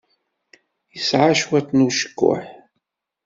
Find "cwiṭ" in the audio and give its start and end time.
1.39-1.69